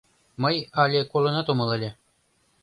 [0.41, 1.89] Мый але колынат омыл ыле.